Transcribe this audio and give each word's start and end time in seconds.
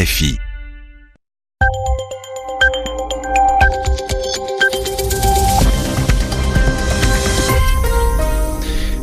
RFI. 0.00 0.38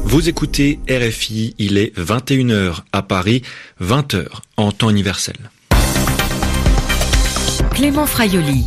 Vous 0.06 0.28
écoutez 0.28 0.80
RFI, 0.90 1.54
il 1.60 1.78
est 1.78 1.96
21h 1.96 2.80
à 2.92 3.04
Paris, 3.04 3.44
20h 3.80 4.26
en 4.58 4.72
temps 4.72 4.90
universel. 4.90 5.36
Clément 7.76 8.08
Fraioli. 8.08 8.66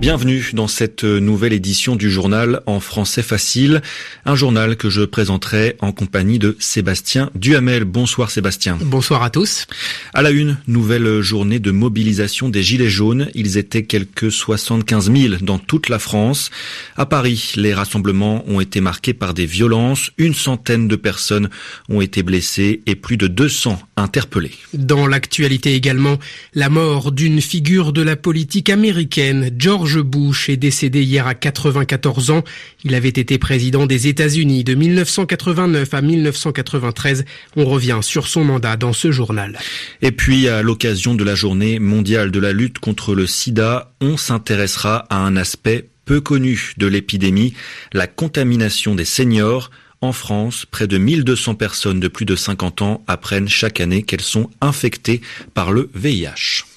Bienvenue 0.00 0.52
dans 0.54 0.66
cette 0.66 1.04
nouvelle 1.04 1.52
édition 1.52 1.94
du 1.94 2.10
journal 2.10 2.62
en 2.64 2.80
français 2.80 3.22
facile, 3.22 3.82
un 4.24 4.34
journal 4.34 4.76
que 4.76 4.88
je 4.88 5.02
présenterai 5.02 5.76
en 5.80 5.92
compagnie 5.92 6.38
de 6.38 6.56
Sébastien 6.58 7.30
Duhamel. 7.34 7.84
Bonsoir 7.84 8.30
Sébastien. 8.30 8.78
Bonsoir 8.80 9.22
à 9.22 9.28
tous. 9.28 9.66
À 10.14 10.22
la 10.22 10.30
une, 10.30 10.56
nouvelle 10.66 11.20
journée 11.20 11.58
de 11.58 11.70
mobilisation 11.70 12.48
des 12.48 12.62
Gilets 12.62 12.88
jaunes. 12.88 13.28
Ils 13.34 13.58
étaient 13.58 13.84
quelques 13.84 14.32
75 14.32 15.12
000 15.12 15.34
dans 15.42 15.58
toute 15.58 15.90
la 15.90 15.98
France. 15.98 16.50
À 16.96 17.04
Paris, 17.04 17.52
les 17.56 17.74
rassemblements 17.74 18.42
ont 18.48 18.62
été 18.62 18.80
marqués 18.80 19.12
par 19.12 19.34
des 19.34 19.44
violences. 19.44 20.12
Une 20.16 20.34
centaine 20.34 20.88
de 20.88 20.96
personnes 20.96 21.50
ont 21.90 22.00
été 22.00 22.22
blessées 22.22 22.80
et 22.86 22.94
plus 22.94 23.18
de 23.18 23.26
200 23.26 23.78
interpellées. 23.98 24.54
Dans 24.72 25.06
l'actualité 25.06 25.74
également, 25.74 26.18
la 26.54 26.70
mort 26.70 27.12
d'une 27.12 27.42
figure 27.42 27.92
de 27.92 28.00
la 28.00 28.16
politique 28.16 28.70
américaine, 28.70 29.50
George 29.58 29.89
George 29.90 30.02
Bush 30.02 30.48
est 30.48 30.56
décédé 30.56 31.02
hier 31.02 31.26
à 31.26 31.34
94 31.34 32.30
ans. 32.30 32.44
Il 32.84 32.94
avait 32.94 33.08
été 33.08 33.38
président 33.38 33.86
des 33.86 34.06
États-Unis 34.06 34.62
de 34.62 34.74
1989 34.74 35.92
à 35.92 36.00
1993. 36.00 37.24
On 37.56 37.64
revient 37.64 37.98
sur 38.00 38.28
son 38.28 38.44
mandat 38.44 38.76
dans 38.76 38.92
ce 38.92 39.10
journal. 39.10 39.58
Et 40.00 40.12
puis, 40.12 40.46
à 40.46 40.62
l'occasion 40.62 41.16
de 41.16 41.24
la 41.24 41.34
journée 41.34 41.80
mondiale 41.80 42.30
de 42.30 42.38
la 42.38 42.52
lutte 42.52 42.78
contre 42.78 43.16
le 43.16 43.26
sida, 43.26 43.92
on 44.00 44.16
s'intéressera 44.16 45.06
à 45.10 45.16
un 45.16 45.36
aspect 45.36 45.88
peu 46.04 46.20
connu 46.20 46.74
de 46.76 46.86
l'épidémie, 46.86 47.54
la 47.92 48.06
contamination 48.06 48.94
des 48.94 49.04
seniors. 49.04 49.72
En 50.02 50.12
France, 50.12 50.66
près 50.70 50.86
de 50.86 50.98
1200 50.98 51.56
personnes 51.56 52.00
de 52.00 52.08
plus 52.08 52.26
de 52.26 52.36
50 52.36 52.82
ans 52.82 53.02
apprennent 53.08 53.48
chaque 53.48 53.80
année 53.80 54.04
qu'elles 54.04 54.20
sont 54.20 54.50
infectées 54.60 55.20
par 55.52 55.72
le 55.72 55.90
VIH. 55.94 56.69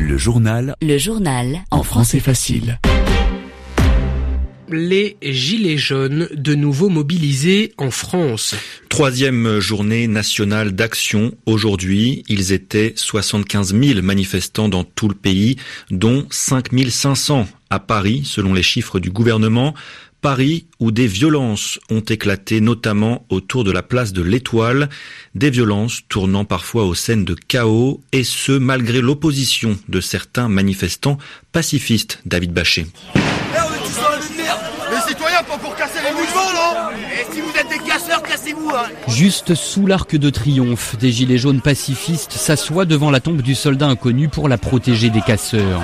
Le 0.00 0.16
journal. 0.16 0.74
Le 0.80 0.96
journal. 0.96 1.60
En 1.70 1.82
français 1.82 2.20
facile. 2.20 2.80
Les 4.70 5.18
Gilets 5.20 5.76
jaunes 5.76 6.26
de 6.32 6.54
nouveau 6.54 6.88
mobilisés 6.88 7.74
en 7.76 7.90
France. 7.90 8.54
Troisième 8.88 9.58
journée 9.58 10.08
nationale 10.08 10.72
d'action 10.72 11.34
aujourd'hui. 11.44 12.24
Ils 12.28 12.52
étaient 12.52 12.94
75 12.96 13.74
000 13.78 14.00
manifestants 14.00 14.70
dans 14.70 14.84
tout 14.84 15.08
le 15.08 15.14
pays, 15.14 15.56
dont 15.90 16.26
5 16.30 16.68
500 16.88 17.46
à 17.68 17.78
Paris, 17.78 18.22
selon 18.24 18.54
les 18.54 18.62
chiffres 18.62 19.00
du 19.00 19.10
gouvernement. 19.10 19.74
Paris 20.20 20.66
où 20.78 20.90
des 20.90 21.06
violences 21.06 21.78
ont 21.90 22.00
éclaté 22.00 22.60
notamment 22.60 23.24
autour 23.30 23.64
de 23.64 23.72
la 23.72 23.82
place 23.82 24.12
de 24.12 24.22
l'Étoile, 24.22 24.88
des 25.34 25.50
violences 25.50 26.00
tournant 26.08 26.44
parfois 26.44 26.84
aux 26.84 26.94
scènes 26.94 27.24
de 27.24 27.34
chaos 27.34 28.00
et 28.12 28.24
ce 28.24 28.52
malgré 28.52 29.00
l'opposition 29.00 29.78
de 29.88 30.00
certains 30.00 30.48
manifestants 30.48 31.18
pacifistes, 31.52 32.20
David 32.26 32.52
Bachet. 32.52 32.86
Juste 39.08 39.54
sous 39.54 39.86
l'arc 39.86 40.16
de 40.16 40.30
triomphe, 40.30 40.96
des 40.98 41.12
gilets 41.12 41.38
jaunes 41.38 41.60
pacifistes 41.60 42.32
s'assoient 42.32 42.84
devant 42.84 43.10
la 43.10 43.20
tombe 43.20 43.42
du 43.42 43.54
soldat 43.54 43.86
inconnu 43.86 44.28
pour 44.28 44.48
la 44.48 44.58
protéger 44.58 45.10
des 45.10 45.20
casseurs. 45.20 45.82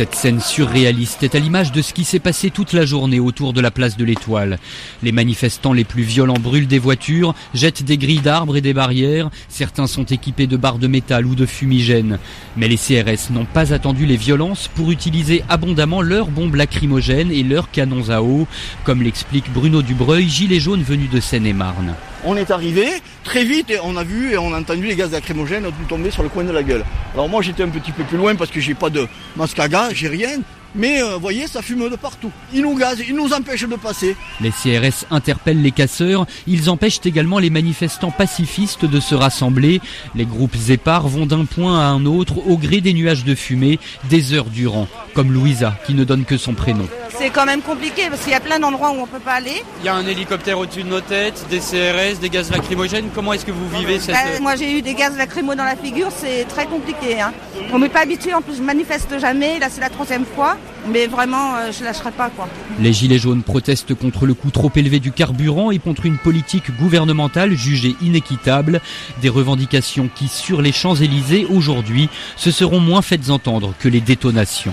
Cette 0.00 0.14
scène 0.14 0.40
surréaliste 0.40 1.24
est 1.24 1.34
à 1.34 1.38
l'image 1.38 1.72
de 1.72 1.82
ce 1.82 1.92
qui 1.92 2.04
s'est 2.04 2.20
passé 2.20 2.48
toute 2.48 2.72
la 2.72 2.86
journée 2.86 3.20
autour 3.20 3.52
de 3.52 3.60
la 3.60 3.70
place 3.70 3.98
de 3.98 4.04
l'Étoile. 4.06 4.58
Les 5.02 5.12
manifestants 5.12 5.74
les 5.74 5.84
plus 5.84 6.04
violents 6.04 6.38
brûlent 6.40 6.66
des 6.66 6.78
voitures, 6.78 7.34
jettent 7.52 7.82
des 7.82 7.98
grilles 7.98 8.20
d'arbres 8.20 8.56
et 8.56 8.62
des 8.62 8.72
barrières, 8.72 9.28
certains 9.50 9.86
sont 9.86 10.04
équipés 10.04 10.46
de 10.46 10.56
barres 10.56 10.78
de 10.78 10.86
métal 10.86 11.26
ou 11.26 11.34
de 11.34 11.44
fumigènes. 11.44 12.18
Mais 12.56 12.66
les 12.66 12.78
CRS 12.78 13.30
n'ont 13.30 13.44
pas 13.44 13.74
attendu 13.74 14.06
les 14.06 14.16
violences 14.16 14.68
pour 14.68 14.90
utiliser 14.90 15.44
abondamment 15.50 16.00
leurs 16.00 16.28
bombes 16.28 16.54
lacrymogènes 16.54 17.30
et 17.30 17.42
leurs 17.42 17.70
canons 17.70 18.08
à 18.08 18.22
eau, 18.22 18.48
comme 18.84 19.02
l'explique 19.02 19.52
Bruno 19.52 19.82
Dubreuil, 19.82 20.30
gilet 20.30 20.60
jaune 20.60 20.82
venu 20.82 21.08
de 21.08 21.20
Seine-et-Marne. 21.20 21.94
On 22.24 22.36
est 22.36 22.50
arrivé 22.50 22.86
très 23.24 23.44
vite 23.44 23.70
et 23.70 23.78
on 23.82 23.96
a 23.96 24.04
vu 24.04 24.32
et 24.32 24.38
on 24.38 24.52
a 24.52 24.60
entendu 24.60 24.86
les 24.86 24.96
gaz 24.96 25.12
lacrymogènes 25.12 25.64
tout 25.64 25.84
tomber 25.88 26.10
sur 26.10 26.22
le 26.22 26.28
coin 26.28 26.44
de 26.44 26.52
la 26.52 26.62
gueule. 26.62 26.84
Alors 27.14 27.28
moi 27.28 27.40
j'étais 27.42 27.62
un 27.62 27.68
petit 27.68 27.92
peu 27.92 28.04
plus 28.04 28.18
loin 28.18 28.34
parce 28.34 28.50
que 28.50 28.60
j'ai 28.60 28.74
pas 28.74 28.90
de 28.90 29.06
masque 29.36 29.58
à 29.58 29.68
gaz, 29.68 29.92
j'ai 29.94 30.08
rien. 30.08 30.40
Mais 30.74 31.02
euh, 31.02 31.14
vous 31.14 31.20
voyez, 31.20 31.46
ça 31.46 31.62
fume 31.62 31.88
de 31.88 31.96
partout. 31.96 32.30
Ils 32.52 32.62
nous 32.62 32.76
gazent, 32.76 33.02
ils 33.06 33.14
nous 33.14 33.32
empêchent 33.32 33.66
de 33.66 33.76
passer. 33.76 34.16
Les 34.40 34.50
CRS 34.50 35.04
interpellent 35.10 35.62
les 35.62 35.72
casseurs. 35.72 36.26
Ils 36.46 36.70
empêchent 36.70 37.00
également 37.04 37.38
les 37.38 37.50
manifestants 37.50 38.12
pacifistes 38.12 38.84
de 38.84 39.00
se 39.00 39.14
rassembler. 39.14 39.80
Les 40.14 40.26
groupes 40.26 40.56
épars 40.68 41.08
vont 41.08 41.26
d'un 41.26 41.44
point 41.44 41.80
à 41.80 41.86
un 41.86 42.06
autre 42.06 42.46
au 42.46 42.56
gré 42.56 42.80
des 42.80 42.92
nuages 42.92 43.24
de 43.24 43.34
fumée, 43.34 43.80
des 44.08 44.32
heures 44.32 44.50
durant. 44.50 44.86
Comme 45.14 45.32
Louisa, 45.32 45.76
qui 45.86 45.94
ne 45.94 46.04
donne 46.04 46.24
que 46.24 46.36
son 46.36 46.54
prénom. 46.54 46.88
C'est 47.20 47.28
quand 47.28 47.44
même 47.44 47.60
compliqué 47.60 48.08
parce 48.08 48.22
qu'il 48.22 48.32
y 48.32 48.34
a 48.34 48.40
plein 48.40 48.58
d'endroits 48.58 48.92
où 48.92 48.94
on 48.94 49.02
ne 49.02 49.06
peut 49.06 49.18
pas 49.18 49.34
aller. 49.34 49.62
Il 49.80 49.84
y 49.84 49.90
a 49.90 49.94
un 49.94 50.06
hélicoptère 50.06 50.58
au-dessus 50.58 50.84
de 50.84 50.88
nos 50.88 51.02
têtes, 51.02 51.44
des 51.50 51.58
CRS, 51.58 52.18
des 52.18 52.30
gaz 52.30 52.50
lacrymogènes. 52.50 53.10
Comment 53.14 53.34
est-ce 53.34 53.44
que 53.44 53.50
vous 53.50 53.68
vivez 53.68 54.00
cette... 54.00 54.14
Bah, 54.14 54.40
moi 54.40 54.56
j'ai 54.56 54.78
eu 54.78 54.80
des 54.80 54.94
gaz 54.94 55.18
lacrymaux 55.18 55.54
dans 55.54 55.64
la 55.64 55.76
figure, 55.76 56.08
c'est 56.16 56.44
très 56.44 56.64
compliqué. 56.64 57.20
Hein. 57.20 57.34
On 57.74 57.78
n'est 57.78 57.90
pas 57.90 58.00
habitué, 58.00 58.32
en 58.32 58.40
plus 58.40 58.56
je 58.56 58.62
manifeste 58.62 59.18
jamais. 59.18 59.58
Là 59.58 59.66
c'est 59.70 59.82
la 59.82 59.90
troisième 59.90 60.24
fois. 60.24 60.56
Mais 60.88 61.06
vraiment, 61.08 61.56
euh, 61.56 61.72
je 61.78 61.84
lâcherai 61.84 62.10
pas 62.10 62.30
quoi. 62.30 62.48
Les 62.80 62.94
Gilets 62.94 63.18
jaunes 63.18 63.42
protestent 63.42 63.94
contre 63.94 64.24
le 64.24 64.32
coût 64.32 64.50
trop 64.50 64.72
élevé 64.74 64.98
du 64.98 65.12
carburant 65.12 65.70
et 65.70 65.78
contre 65.78 66.06
une 66.06 66.16
politique 66.16 66.74
gouvernementale 66.78 67.52
jugée 67.52 67.96
inéquitable. 68.00 68.80
Des 69.20 69.28
revendications 69.28 70.08
qui, 70.14 70.28
sur 70.28 70.62
les 70.62 70.72
Champs-Élysées 70.72 71.44
aujourd'hui, 71.50 72.08
se 72.36 72.50
seront 72.50 72.80
moins 72.80 73.02
faites 73.02 73.28
entendre 73.28 73.74
que 73.78 73.90
les 73.90 74.00
détonations. 74.00 74.72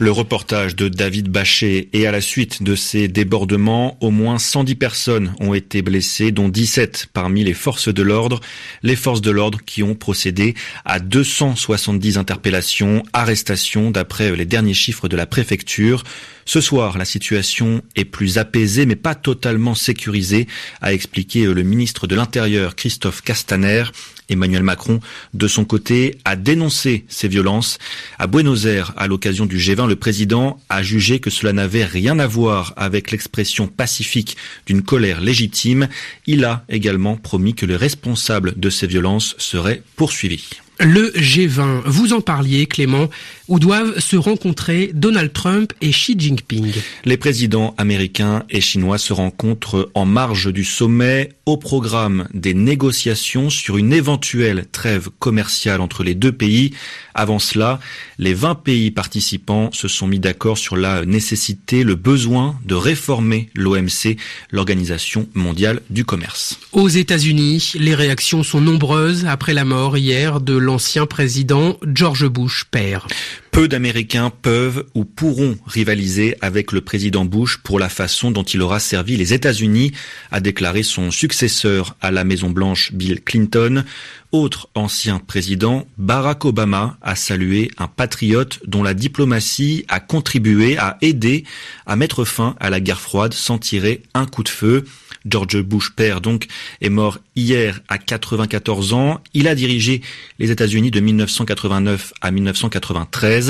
Le 0.00 0.10
reportage 0.10 0.74
de 0.74 0.88
David 0.88 1.28
Bachet 1.28 1.88
et 1.92 2.08
à 2.08 2.10
la 2.10 2.20
suite 2.20 2.64
de 2.64 2.74
ces 2.74 3.06
débordements, 3.06 3.96
au 4.00 4.10
moins 4.10 4.40
110 4.40 4.74
personnes 4.74 5.32
ont 5.38 5.54
été 5.54 5.82
blessées, 5.82 6.32
dont 6.32 6.48
17 6.48 7.10
parmi 7.12 7.44
les 7.44 7.54
forces 7.54 7.94
de 7.94 8.02
l'ordre. 8.02 8.40
Les 8.82 8.96
forces 8.96 9.20
de 9.20 9.30
l'ordre 9.30 9.60
qui 9.64 9.84
ont 9.84 9.94
procédé 9.94 10.54
à 10.84 10.98
270 10.98 12.18
interpellations, 12.18 13.04
arrestations 13.12 13.92
d'après 13.92 14.34
les 14.34 14.46
derniers 14.46 14.74
chiffres 14.74 15.06
de 15.06 15.16
la 15.16 15.26
préfecture. 15.26 16.02
Ce 16.44 16.60
soir, 16.60 16.98
la 16.98 17.04
situation 17.04 17.80
est 17.94 18.04
plus 18.04 18.36
apaisée 18.36 18.86
mais 18.86 18.96
pas 18.96 19.14
totalement 19.14 19.76
sécurisée, 19.76 20.48
a 20.82 20.92
expliqué 20.92 21.44
le 21.44 21.62
ministre 21.62 22.08
de 22.08 22.16
l'Intérieur 22.16 22.74
Christophe 22.74 23.22
Castaner. 23.22 23.84
Emmanuel 24.28 24.62
Macron, 24.62 25.00
de 25.34 25.48
son 25.48 25.64
côté, 25.64 26.18
a 26.24 26.36
dénoncé 26.36 27.04
ces 27.08 27.28
violences. 27.28 27.78
À 28.18 28.26
Buenos 28.26 28.64
Aires, 28.64 28.92
à 28.96 29.06
l'occasion 29.06 29.46
du 29.46 29.58
G20, 29.58 29.88
le 29.88 29.96
président 29.96 30.60
a 30.68 30.82
jugé 30.82 31.20
que 31.20 31.30
cela 31.30 31.52
n'avait 31.52 31.84
rien 31.84 32.18
à 32.18 32.26
voir 32.26 32.72
avec 32.76 33.10
l'expression 33.10 33.66
pacifique 33.66 34.36
d'une 34.66 34.82
colère 34.82 35.20
légitime. 35.20 35.88
Il 36.26 36.44
a 36.44 36.64
également 36.68 37.16
promis 37.16 37.54
que 37.54 37.66
les 37.66 37.76
responsables 37.76 38.54
de 38.56 38.70
ces 38.70 38.86
violences 38.86 39.34
seraient 39.38 39.82
poursuivis. 39.96 40.63
Le 40.80 41.12
G20, 41.12 41.82
vous 41.86 42.12
en 42.12 42.20
parliez 42.20 42.66
Clément, 42.66 43.08
où 43.46 43.60
doivent 43.60 44.00
se 44.00 44.16
rencontrer 44.16 44.90
Donald 44.92 45.32
Trump 45.32 45.72
et 45.80 45.90
Xi 45.90 46.16
Jinping. 46.18 46.72
Les 47.04 47.16
présidents 47.16 47.74
américains 47.78 48.42
et 48.50 48.60
chinois 48.60 48.98
se 48.98 49.12
rencontrent 49.12 49.90
en 49.94 50.04
marge 50.04 50.52
du 50.52 50.64
sommet 50.64 51.30
au 51.46 51.56
programme 51.56 52.26
des 52.32 52.54
négociations 52.54 53.50
sur 53.50 53.76
une 53.76 53.92
éventuelle 53.92 54.66
trêve 54.72 55.10
commerciale 55.18 55.80
entre 55.80 56.02
les 56.02 56.14
deux 56.14 56.32
pays. 56.32 56.72
Avant 57.14 57.38
cela, 57.38 57.78
les 58.18 58.34
20 58.34 58.56
pays 58.56 58.90
participants 58.90 59.70
se 59.72 59.86
sont 59.88 60.06
mis 60.06 60.18
d'accord 60.18 60.58
sur 60.58 60.76
la 60.76 61.04
nécessité, 61.04 61.84
le 61.84 61.94
besoin 61.94 62.58
de 62.64 62.74
réformer 62.74 63.50
l'OMC, 63.54 64.16
l'Organisation 64.50 65.28
mondiale 65.34 65.82
du 65.90 66.04
commerce. 66.04 66.58
Aux 66.72 66.88
États-Unis, 66.88 67.74
les 67.78 67.94
réactions 67.94 68.42
sont 68.42 68.60
nombreuses 68.60 69.26
après 69.26 69.54
la 69.54 69.64
mort 69.64 69.96
hier 69.98 70.40
de 70.40 70.54
l'ancien 70.64 71.06
président 71.06 71.78
George 71.86 72.26
Bush 72.26 72.64
père. 72.64 73.06
Peu 73.54 73.68
d'Américains 73.68 74.32
peuvent 74.42 74.84
ou 74.96 75.04
pourront 75.04 75.56
rivaliser 75.64 76.36
avec 76.40 76.72
le 76.72 76.80
président 76.80 77.24
Bush 77.24 77.58
pour 77.58 77.78
la 77.78 77.88
façon 77.88 78.32
dont 78.32 78.42
il 78.42 78.60
aura 78.60 78.80
servi 78.80 79.16
les 79.16 79.32
États-Unis, 79.32 79.92
a 80.32 80.40
déclaré 80.40 80.82
son 80.82 81.12
successeur 81.12 81.94
à 82.00 82.10
la 82.10 82.24
Maison-Blanche, 82.24 82.92
Bill 82.94 83.22
Clinton. 83.22 83.84
Autre 84.32 84.68
ancien 84.74 85.20
président, 85.20 85.86
Barack 85.98 86.44
Obama 86.44 86.98
a 87.00 87.14
salué 87.14 87.70
un 87.78 87.86
patriote 87.86 88.58
dont 88.66 88.82
la 88.82 88.92
diplomatie 88.92 89.84
a 89.86 90.00
contribué 90.00 90.76
à 90.76 90.98
aider 91.00 91.44
à 91.86 91.94
mettre 91.94 92.24
fin 92.24 92.56
à 92.58 92.70
la 92.70 92.80
guerre 92.80 93.00
froide 93.00 93.34
sans 93.34 93.58
tirer 93.58 94.02
un 94.14 94.26
coup 94.26 94.42
de 94.42 94.48
feu. 94.48 94.84
George 95.26 95.62
Bush 95.62 95.92
père 95.94 96.20
donc 96.20 96.48
est 96.80 96.90
mort 96.90 97.18
hier 97.36 97.80
à 97.88 97.98
94 97.98 98.92
ans. 98.92 99.20
Il 99.32 99.48
a 99.48 99.54
dirigé 99.54 100.02
les 100.38 100.50
États-Unis 100.50 100.90
de 100.90 101.00
1989 101.00 102.12
à 102.20 102.30
1993. 102.30 103.43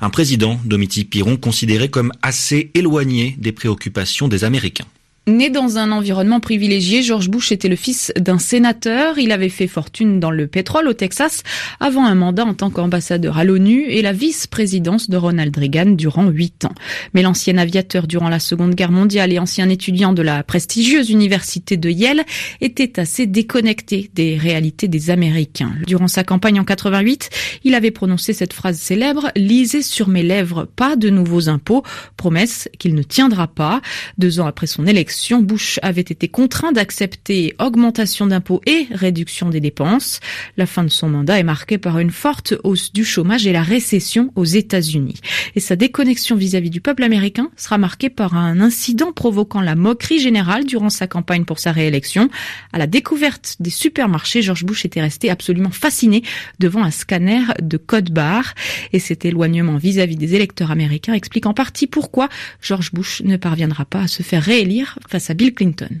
Un 0.00 0.10
président, 0.10 0.60
Domiti 0.64 1.04
Piron, 1.04 1.36
considéré 1.36 1.88
comme 1.88 2.12
assez 2.22 2.70
éloigné 2.74 3.36
des 3.38 3.52
préoccupations 3.52 4.28
des 4.28 4.44
Américains. 4.44 4.86
Né 5.28 5.50
dans 5.50 5.76
un 5.76 5.90
environnement 5.90 6.38
privilégié, 6.38 7.02
George 7.02 7.28
Bush 7.28 7.50
était 7.50 7.66
le 7.66 7.74
fils 7.74 8.12
d'un 8.16 8.38
sénateur. 8.38 9.18
Il 9.18 9.32
avait 9.32 9.48
fait 9.48 9.66
fortune 9.66 10.20
dans 10.20 10.30
le 10.30 10.46
pétrole 10.46 10.86
au 10.86 10.92
Texas 10.92 11.42
avant 11.80 12.06
un 12.06 12.14
mandat 12.14 12.44
en 12.44 12.54
tant 12.54 12.70
qu'ambassadeur 12.70 13.36
à 13.36 13.42
l'ONU 13.42 13.86
et 13.88 14.02
la 14.02 14.12
vice-présidence 14.12 15.10
de 15.10 15.16
Ronald 15.16 15.56
Reagan 15.56 15.86
durant 15.86 16.28
huit 16.28 16.64
ans. 16.64 16.74
Mais 17.12 17.22
l'ancien 17.22 17.58
aviateur 17.58 18.06
durant 18.06 18.28
la 18.28 18.38
Seconde 18.38 18.76
Guerre 18.76 18.92
mondiale 18.92 19.32
et 19.32 19.40
ancien 19.40 19.68
étudiant 19.68 20.12
de 20.12 20.22
la 20.22 20.44
prestigieuse 20.44 21.10
université 21.10 21.76
de 21.76 21.90
Yale 21.90 22.22
était 22.60 23.00
assez 23.00 23.26
déconnecté 23.26 24.12
des 24.14 24.36
réalités 24.36 24.86
des 24.86 25.10
Américains. 25.10 25.72
Durant 25.88 26.06
sa 26.06 26.22
campagne 26.22 26.60
en 26.60 26.64
88, 26.64 27.30
il 27.64 27.74
avait 27.74 27.90
prononcé 27.90 28.32
cette 28.32 28.52
phrase 28.52 28.78
célèbre 28.78 29.32
Lisez 29.34 29.82
sur 29.82 30.06
mes 30.06 30.22
lèvres, 30.22 30.68
pas 30.76 30.94
de 30.94 31.10
nouveaux 31.10 31.48
impôts, 31.48 31.82
promesse 32.16 32.68
qu'il 32.78 32.94
ne 32.94 33.02
tiendra 33.02 33.48
pas. 33.48 33.80
Deux 34.18 34.38
ans 34.38 34.46
après 34.46 34.68
son 34.68 34.86
élection, 34.86 35.15
Bush 35.40 35.78
avait 35.82 36.00
été 36.02 36.28
contraint 36.28 36.72
d'accepter 36.72 37.54
augmentation 37.58 38.26
d'impôts 38.26 38.60
et 38.66 38.86
réduction 38.90 39.48
des 39.48 39.60
dépenses. 39.60 40.20
La 40.56 40.66
fin 40.66 40.84
de 40.84 40.88
son 40.88 41.08
mandat 41.08 41.38
est 41.38 41.44
marquée 41.44 41.78
par 41.78 41.98
une 41.98 42.10
forte 42.10 42.54
hausse 42.64 42.92
du 42.92 43.04
chômage 43.04 43.46
et 43.46 43.52
la 43.52 43.62
récession 43.62 44.32
aux 44.36 44.44
États-Unis. 44.44 45.20
Et 45.54 45.60
sa 45.60 45.76
déconnexion 45.76 46.36
vis-à-vis 46.36 46.70
du 46.70 46.80
peuple 46.80 47.02
américain 47.02 47.50
sera 47.56 47.78
marquée 47.78 48.10
par 48.10 48.36
un 48.36 48.60
incident 48.60 49.12
provoquant 49.12 49.60
la 49.60 49.74
moquerie 49.74 50.18
générale 50.18 50.64
durant 50.64 50.90
sa 50.90 51.06
campagne 51.06 51.44
pour 51.44 51.58
sa 51.58 51.72
réélection. 51.72 52.28
À 52.72 52.78
la 52.78 52.86
découverte 52.86 53.56
des 53.60 53.70
supermarchés, 53.70 54.42
George 54.42 54.64
Bush 54.64 54.84
était 54.84 55.00
resté 55.00 55.30
absolument 55.30 55.70
fasciné 55.70 56.22
devant 56.58 56.84
un 56.84 56.90
scanner 56.90 57.42
de 57.62 57.76
code 57.76 58.10
barre. 58.10 58.54
Et 58.92 58.98
cet 58.98 59.24
éloignement 59.24 59.76
vis-à-vis 59.76 60.16
des 60.16 60.34
électeurs 60.34 60.70
américains 60.70 61.14
explique 61.14 61.46
en 61.46 61.54
partie 61.54 61.86
pourquoi 61.86 62.28
George 62.60 62.92
Bush 62.92 63.22
ne 63.22 63.36
parviendra 63.36 63.84
pas 63.84 64.02
à 64.02 64.08
se 64.08 64.22
faire 64.22 64.42
réélire 64.42 64.98
face 65.08 65.30
à 65.30 65.34
Bill 65.34 65.54
Clinton. 65.54 65.98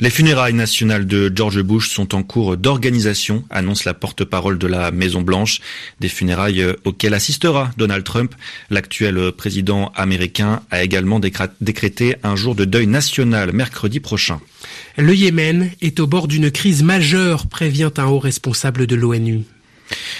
Les 0.00 0.10
funérailles 0.10 0.54
nationales 0.54 1.06
de 1.06 1.30
George 1.34 1.60
Bush 1.60 1.90
sont 1.90 2.14
en 2.14 2.22
cours 2.22 2.56
d'organisation, 2.56 3.44
annonce 3.50 3.84
la 3.84 3.92
porte-parole 3.92 4.58
de 4.58 4.66
la 4.66 4.90
Maison 4.90 5.20
Blanche. 5.20 5.60
Des 6.00 6.08
funérailles 6.08 6.64
auxquelles 6.84 7.12
assistera 7.12 7.70
Donald 7.76 8.04
Trump. 8.04 8.34
L'actuel 8.70 9.32
président 9.32 9.92
américain 9.94 10.62
a 10.70 10.82
également 10.82 11.20
décrété 11.60 12.16
un 12.22 12.34
jour 12.34 12.54
de 12.54 12.64
deuil 12.64 12.86
national 12.86 13.52
mercredi 13.52 14.00
prochain. 14.00 14.40
Le 14.96 15.14
Yémen 15.14 15.70
est 15.82 16.00
au 16.00 16.06
bord 16.06 16.28
d'une 16.28 16.50
crise 16.50 16.82
majeure, 16.82 17.46
prévient 17.46 17.90
un 17.98 18.06
haut 18.06 18.18
responsable 18.18 18.86
de 18.86 18.96
l'ONU. 18.96 19.44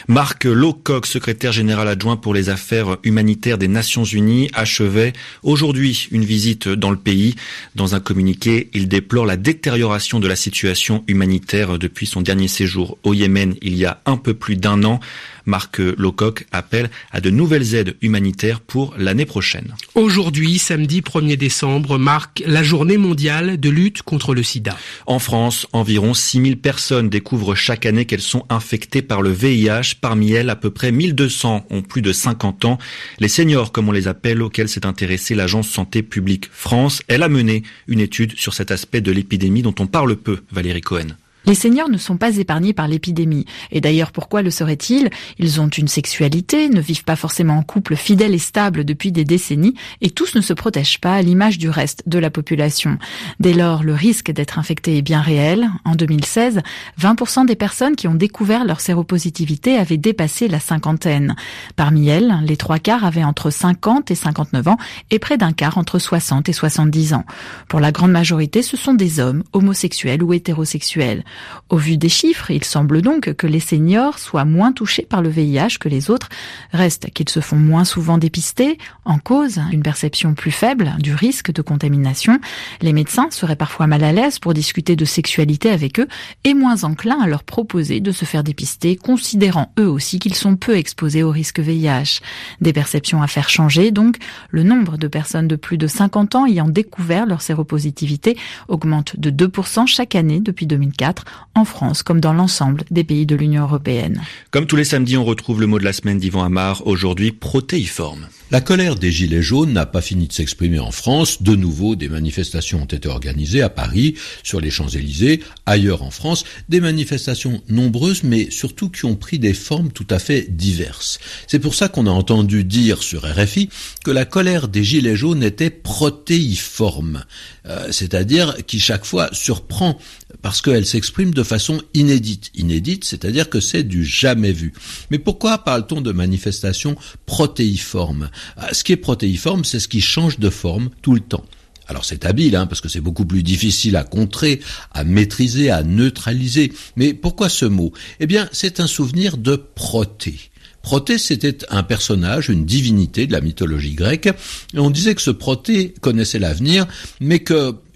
Marc 0.08 0.44
Lowcock, 0.44 1.06
secrétaire 1.06 1.52
général 1.52 1.88
adjoint 1.88 2.16
pour 2.16 2.34
les 2.34 2.48
affaires 2.48 2.96
humanitaires 3.04 3.58
des 3.58 3.68
Nations 3.68 4.04
Unies, 4.04 4.50
achevait 4.54 5.12
aujourd'hui 5.42 6.08
une 6.10 6.24
visite 6.24 6.68
dans 6.68 6.90
le 6.90 6.96
pays. 6.96 7.34
Dans 7.74 7.94
un 7.94 8.00
communiqué, 8.00 8.70
il 8.74 8.88
déplore 8.88 9.26
la 9.26 9.36
détérioration 9.36 10.20
de 10.20 10.28
la 10.28 10.36
situation 10.36 11.04
humanitaire 11.06 11.78
depuis 11.78 12.06
son 12.06 12.22
dernier 12.22 12.48
séjour 12.48 12.98
au 13.02 13.14
Yémen 13.14 13.54
il 13.62 13.76
y 13.76 13.84
a 13.84 14.00
un 14.06 14.16
peu 14.16 14.34
plus 14.34 14.56
d'un 14.56 14.84
an. 14.84 15.00
Marc 15.46 15.78
Locoq 15.78 16.46
appelle 16.52 16.90
à 17.10 17.20
de 17.20 17.30
nouvelles 17.30 17.74
aides 17.74 17.96
humanitaires 18.02 18.60
pour 18.60 18.94
l'année 18.96 19.26
prochaine. 19.26 19.74
Aujourd'hui, 19.94 20.58
samedi 20.58 21.00
1er 21.00 21.36
décembre, 21.36 21.98
marque 21.98 22.42
la 22.46 22.62
journée 22.62 22.98
mondiale 22.98 23.58
de 23.58 23.68
lutte 23.68 24.02
contre 24.02 24.34
le 24.34 24.42
sida. 24.42 24.76
En 25.06 25.18
France, 25.18 25.66
environ 25.72 26.14
6000 26.14 26.58
personnes 26.58 27.08
découvrent 27.08 27.54
chaque 27.54 27.86
année 27.86 28.04
qu'elles 28.04 28.20
sont 28.20 28.44
infectées 28.48 29.02
par 29.02 29.22
le 29.22 29.30
VIH. 29.30 29.89
Parmi 29.94 30.32
elles, 30.32 30.50
à 30.50 30.56
peu 30.56 30.70
près 30.70 30.92
1200 30.92 31.66
ont 31.70 31.82
plus 31.82 32.02
de 32.02 32.12
50 32.12 32.64
ans. 32.64 32.78
Les 33.18 33.28
seniors, 33.28 33.72
comme 33.72 33.88
on 33.88 33.92
les 33.92 34.08
appelle, 34.08 34.42
auxquels 34.42 34.68
s'est 34.68 34.86
intéressée 34.86 35.34
l'agence 35.34 35.68
Santé 35.68 36.02
publique 36.02 36.48
France, 36.52 37.02
elle 37.08 37.22
a 37.22 37.28
mené 37.28 37.62
une 37.88 38.00
étude 38.00 38.38
sur 38.38 38.54
cet 38.54 38.70
aspect 38.70 39.00
de 39.00 39.12
l'épidémie 39.12 39.62
dont 39.62 39.74
on 39.78 39.86
parle 39.86 40.16
peu, 40.16 40.40
Valérie 40.52 40.80
Cohen. 40.80 41.16
Les 41.46 41.54
seniors 41.54 41.88
ne 41.88 41.96
sont 41.96 42.16
pas 42.16 42.36
épargnés 42.36 42.72
par 42.72 42.86
l'épidémie. 42.86 43.46
Et 43.72 43.80
d'ailleurs, 43.80 44.12
pourquoi 44.12 44.42
le 44.42 44.50
seraient-ils? 44.50 45.10
Ils 45.38 45.60
ont 45.60 45.68
une 45.68 45.88
sexualité, 45.88 46.68
ne 46.68 46.80
vivent 46.80 47.04
pas 47.04 47.16
forcément 47.16 47.56
en 47.56 47.62
couple 47.62 47.96
fidèle 47.96 48.34
et 48.34 48.38
stable 48.38 48.84
depuis 48.84 49.10
des 49.10 49.24
décennies, 49.24 49.74
et 50.00 50.10
tous 50.10 50.34
ne 50.34 50.42
se 50.42 50.52
protègent 50.52 51.00
pas 51.00 51.14
à 51.14 51.22
l'image 51.22 51.58
du 51.58 51.70
reste 51.70 52.02
de 52.06 52.18
la 52.18 52.30
population. 52.30 52.98
Dès 53.40 53.54
lors, 53.54 53.82
le 53.82 53.94
risque 53.94 54.30
d'être 54.30 54.58
infecté 54.58 54.98
est 54.98 55.02
bien 55.02 55.20
réel. 55.20 55.70
En 55.84 55.94
2016, 55.94 56.60
20% 57.00 57.46
des 57.46 57.56
personnes 57.56 57.96
qui 57.96 58.06
ont 58.06 58.14
découvert 58.14 58.64
leur 58.64 58.80
séropositivité 58.80 59.76
avaient 59.76 59.96
dépassé 59.96 60.46
la 60.46 60.60
cinquantaine. 60.60 61.36
Parmi 61.74 62.08
elles, 62.08 62.38
les 62.44 62.56
trois 62.58 62.78
quarts 62.78 63.04
avaient 63.04 63.24
entre 63.24 63.50
50 63.50 64.10
et 64.10 64.14
59 64.14 64.68
ans, 64.68 64.78
et 65.10 65.18
près 65.18 65.38
d'un 65.38 65.52
quart 65.52 65.78
entre 65.78 65.98
60 65.98 66.48
et 66.48 66.52
70 66.52 67.14
ans. 67.14 67.24
Pour 67.68 67.80
la 67.80 67.92
grande 67.92 68.12
majorité, 68.12 68.62
ce 68.62 68.76
sont 68.76 68.94
des 68.94 69.20
hommes, 69.20 69.42
homosexuels 69.52 70.22
ou 70.22 70.34
hétérosexuels. 70.34 71.24
Au 71.68 71.76
vu 71.76 71.96
des 71.96 72.08
chiffres, 72.08 72.50
il 72.50 72.64
semble 72.64 73.02
donc 73.02 73.32
que 73.34 73.46
les 73.46 73.60
seniors 73.60 74.18
soient 74.18 74.44
moins 74.44 74.72
touchés 74.72 75.06
par 75.08 75.22
le 75.22 75.28
VIH 75.28 75.78
que 75.78 75.88
les 75.88 76.10
autres. 76.10 76.28
Reste 76.72 77.10
qu'ils 77.10 77.28
se 77.28 77.40
font 77.40 77.56
moins 77.56 77.84
souvent 77.84 78.18
dépister, 78.18 78.78
en 79.04 79.18
cause 79.18 79.60
une 79.72 79.82
perception 79.82 80.34
plus 80.34 80.50
faible 80.50 80.94
du 80.98 81.14
risque 81.14 81.52
de 81.52 81.62
contamination. 81.62 82.40
Les 82.80 82.92
médecins 82.92 83.28
seraient 83.30 83.56
parfois 83.56 83.86
mal 83.86 84.02
à 84.02 84.12
l'aise 84.12 84.38
pour 84.38 84.54
discuter 84.54 84.96
de 84.96 85.04
sexualité 85.04 85.70
avec 85.70 86.00
eux 86.00 86.08
et 86.44 86.54
moins 86.54 86.84
enclins 86.84 87.20
à 87.20 87.26
leur 87.26 87.44
proposer 87.44 88.00
de 88.00 88.12
se 88.12 88.24
faire 88.24 88.42
dépister, 88.42 88.96
considérant 88.96 89.72
eux 89.78 89.88
aussi 89.88 90.18
qu'ils 90.18 90.34
sont 90.34 90.56
peu 90.56 90.76
exposés 90.76 91.22
au 91.22 91.30
risque 91.30 91.60
VIH. 91.60 92.20
Des 92.60 92.72
perceptions 92.72 93.22
à 93.22 93.26
faire 93.26 93.48
changer, 93.48 93.90
donc 93.90 94.16
le 94.50 94.62
nombre 94.62 94.96
de 94.96 95.08
personnes 95.08 95.48
de 95.48 95.56
plus 95.56 95.78
de 95.78 95.86
50 95.86 96.34
ans 96.34 96.46
ayant 96.46 96.68
découvert 96.68 97.26
leur 97.26 97.42
séropositivité 97.42 98.36
augmente 98.68 99.18
de 99.18 99.30
2% 99.30 99.86
chaque 99.86 100.14
année 100.14 100.40
depuis 100.40 100.66
2004 100.66 101.19
en 101.54 101.64
France 101.64 102.02
comme 102.02 102.20
dans 102.20 102.32
l'ensemble 102.32 102.84
des 102.90 103.04
pays 103.04 103.26
de 103.26 103.36
l'Union 103.36 103.62
européenne. 103.62 104.22
Comme 104.50 104.66
tous 104.66 104.76
les 104.76 104.84
samedis, 104.84 105.16
on 105.16 105.24
retrouve 105.24 105.60
le 105.60 105.66
mot 105.66 105.78
de 105.78 105.84
la 105.84 105.92
semaine 105.92 106.18
d'Yvan 106.18 106.44
Amar, 106.44 106.86
aujourd'hui 106.86 107.32
protéiforme. 107.32 108.26
La 108.52 108.60
colère 108.60 108.96
des 108.96 109.12
Gilets 109.12 109.42
jaunes 109.42 109.72
n'a 109.72 109.86
pas 109.86 110.00
fini 110.00 110.26
de 110.26 110.32
s'exprimer 110.32 110.80
en 110.80 110.90
France. 110.90 111.40
De 111.40 111.54
nouveau, 111.54 111.94
des 111.94 112.08
manifestations 112.08 112.82
ont 112.82 112.86
été 112.86 113.08
organisées 113.08 113.62
à 113.62 113.68
Paris, 113.68 114.16
sur 114.42 114.60
les 114.60 114.72
Champs-Élysées, 114.72 115.40
ailleurs 115.66 116.02
en 116.02 116.10
France. 116.10 116.44
Des 116.68 116.80
manifestations 116.80 117.62
nombreuses, 117.68 118.24
mais 118.24 118.50
surtout 118.50 118.88
qui 118.88 119.04
ont 119.04 119.14
pris 119.14 119.38
des 119.38 119.54
formes 119.54 119.92
tout 119.92 120.06
à 120.10 120.18
fait 120.18 120.48
diverses. 120.50 121.20
C'est 121.46 121.60
pour 121.60 121.76
ça 121.76 121.88
qu'on 121.88 122.08
a 122.08 122.10
entendu 122.10 122.64
dire 122.64 123.04
sur 123.04 123.22
RFI 123.22 123.68
que 124.04 124.10
la 124.10 124.24
colère 124.24 124.66
des 124.66 124.82
Gilets 124.82 125.14
jaunes 125.14 125.44
était 125.44 125.70
protéiforme, 125.70 127.24
euh, 127.66 127.92
c'est-à-dire 127.92 128.56
qui 128.66 128.80
chaque 128.80 129.04
fois 129.04 129.28
surprend 129.30 129.96
parce 130.42 130.60
qu'elle 130.60 130.86
s'exprime 130.86 131.09
de 131.18 131.42
façon 131.42 131.82
inédite. 131.94 132.50
Inédite, 132.54 133.04
c'est-à-dire 133.04 133.50
que 133.50 133.60
c'est 133.60 133.82
du 133.82 134.04
jamais 134.04 134.52
vu. 134.52 134.72
Mais 135.10 135.18
pourquoi 135.18 135.58
parle-t-on 135.58 136.00
de 136.00 136.12
manifestations 136.12 136.96
protéiformes 137.26 138.30
ah, 138.56 138.72
ce 138.72 138.84
qui 138.84 138.92
est 138.92 138.96
protéiforme, 138.96 139.64
c'est 139.64 139.80
ce 139.80 139.88
qui 139.88 140.00
change 140.00 140.38
de 140.38 140.50
forme 140.50 140.90
tout 141.02 141.14
le 141.14 141.20
temps. 141.20 141.44
Alors 141.86 142.04
c'est 142.04 142.24
habile, 142.24 142.54
hein, 142.54 142.66
parce 142.66 142.80
que 142.80 142.88
c'est 142.88 143.00
beaucoup 143.00 143.24
plus 143.24 143.42
difficile 143.42 143.96
à 143.96 144.04
contrer, 144.04 144.60
à 144.92 145.02
maîtriser, 145.02 145.70
à 145.70 145.82
neutraliser. 145.82 146.72
Mais 146.96 147.14
pourquoi 147.14 147.48
ce 147.48 147.64
mot? 147.64 147.92
Eh 148.20 148.26
bien, 148.26 148.48
c'est 148.52 148.80
un 148.80 148.86
souvenir 148.86 149.36
de 149.36 149.56
Proté. 149.56 150.38
Proté, 150.82 151.18
c'était 151.18 151.58
un 151.68 151.82
personnage, 151.82 152.48
une 152.48 152.64
divinité 152.64 153.26
de 153.26 153.32
la 153.32 153.40
mythologie 153.40 153.94
grecque. 153.94 154.28
Et 154.74 154.78
on 154.78 154.90
disait 154.90 155.14
que 155.14 155.20
ce 155.20 155.30
Proté 155.30 155.92
connaissait 156.00 156.38
l'avenir, 156.38 156.86
mais 157.20 157.40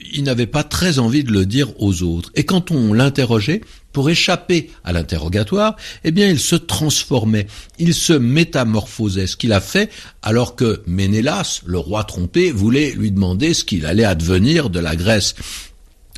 qu'il 0.04 0.22
n'avait 0.24 0.46
pas 0.46 0.62
très 0.62 0.98
envie 0.98 1.24
de 1.24 1.32
le 1.32 1.46
dire 1.46 1.72
aux 1.80 2.02
autres. 2.02 2.30
Et 2.34 2.44
quand 2.44 2.70
on 2.70 2.92
l'interrogeait, 2.92 3.62
pour 3.94 4.10
échapper 4.10 4.70
à 4.82 4.92
l'interrogatoire, 4.92 5.76
eh 6.02 6.10
bien, 6.10 6.28
il 6.28 6.40
se 6.40 6.56
transformait, 6.56 7.46
il 7.78 7.94
se 7.94 8.12
métamorphosait, 8.12 9.28
ce 9.28 9.36
qu'il 9.36 9.52
a 9.52 9.60
fait 9.60 9.90
alors 10.20 10.56
que 10.56 10.82
Ménélas, 10.86 11.62
le 11.64 11.78
roi 11.78 12.04
trompé, 12.04 12.50
voulait 12.50 12.90
lui 12.90 13.12
demander 13.12 13.54
ce 13.54 13.64
qu'il 13.64 13.86
allait 13.86 14.04
advenir 14.04 14.68
de 14.68 14.80
la 14.80 14.96
Grèce. 14.96 15.36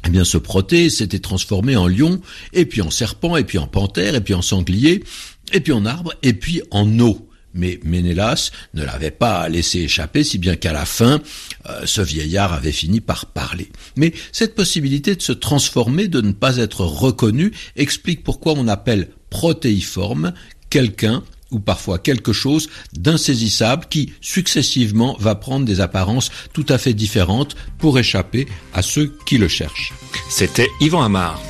Eh 0.07 0.09
bien, 0.09 0.25
ce 0.25 0.39
Proté 0.39 0.89
s'était 0.89 1.19
transformé 1.19 1.77
en 1.77 1.87
lion, 1.87 2.21
et 2.53 2.65
puis 2.65 2.81
en 2.81 2.91
serpent, 2.91 3.37
et 3.37 3.45
puis 3.45 3.59
en 3.59 3.67
panthère, 3.67 4.15
et 4.15 4.21
puis 4.23 4.35
en 4.35 4.43
sanglier, 4.43 5.05
et 5.53 5.61
puis 5.61 5.73
en 5.73 5.85
arbre, 5.85 6.15
et 6.23 6.33
puis 6.33 6.63
en 6.71 6.99
eau 6.99 7.26
mais 7.57 7.81
Ménélas 7.85 8.51
ne 8.75 8.85
l'avait 8.85 9.11
pas 9.11 9.49
laissé 9.49 9.81
échapper, 9.81 10.25
si 10.25 10.39
bien 10.39 10.57
qu'à 10.57 10.73
la 10.73 10.85
fin, 10.85 11.21
euh, 11.69 11.83
ce 11.85 12.01
vieillard 12.03 12.53
avait 12.53 12.73
fini 12.73 13.01
par 13.01 13.27
parler. 13.27 13.71
Mais 13.97 14.13
cette 14.33 14.55
possibilité 14.55 15.17
de 15.17 15.23
se 15.23 15.33
transformer, 15.33 16.09
de 16.09 16.21
ne 16.21 16.33
pas 16.33 16.59
être 16.59 16.83
reconnu, 16.83 17.53
explique 17.77 18.23
pourquoi 18.23 18.55
on 18.57 18.69
appelle 18.69 19.09
protéiforme 19.31 20.33
quelqu'un 20.71 21.23
ou 21.51 21.61
parfois 21.61 21.99
quelque 21.99 22.33
chose 22.33 22.69
d'insaisissable 22.93 23.87
qui, 23.89 24.13
successivement, 24.21 25.17
va 25.21 25.35
prendre 25.35 25.65
des 25.65 25.81
apparences 25.81 26.31
tout 26.53 26.67
à 26.69 26.79
fait 26.79 26.95
différentes 26.95 27.57
pour 27.79 27.99
échapper 27.99 28.47
à 28.75 28.83
ceux 28.83 29.17
qui 29.27 29.39
le 29.39 29.49
cherchent. 29.49 29.93
C'était 30.29 30.69
Yvan 30.81 31.03
Amar. 31.03 31.41